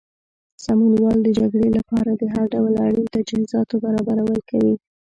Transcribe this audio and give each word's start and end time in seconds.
سمونوال 0.65 1.17
د 1.23 1.29
جګړې 1.39 1.69
لپاره 1.77 2.11
د 2.15 2.23
هر 2.33 2.45
ډول 2.53 2.73
اړین 2.85 3.05
تجهیزاتو 3.15 3.73
برابرول 3.83 4.39
کوي. 4.49 4.73